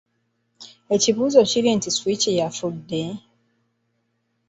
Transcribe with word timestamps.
Ekibuuzo 0.95 1.39
kiri 1.49 1.69
nti 1.77 1.89
Switch 1.97 2.25
yafudde? 2.39 3.03